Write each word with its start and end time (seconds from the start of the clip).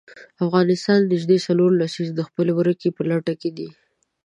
افغانستان 0.45 0.99
نژدې 1.11 1.37
څلور 1.47 1.69
لسیزې 1.81 2.13
د 2.15 2.21
خپلې 2.27 2.51
ورکې 2.59 2.89
په 2.97 3.01
لټه 3.09 3.33
کې 3.41 3.49
دی. 3.57 3.69